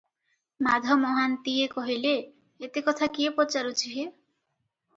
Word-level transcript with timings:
ମାଧ 0.67 0.95
ମହାନ୍ତିଏ 1.01 1.67
କହିଲେ, 1.75 2.15
ଏତେ 2.69 2.85
କଥା 2.89 3.11
କିଏ 3.19 3.37
ପଚାରୁଛି 3.39 3.95
ହେ? 3.95 4.11